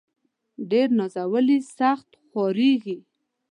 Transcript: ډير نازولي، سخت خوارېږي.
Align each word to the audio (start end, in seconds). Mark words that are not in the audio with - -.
ډير 0.71 0.87
نازولي، 0.97 1.57
سخت 1.77 2.09
خوارېږي. 2.29 2.97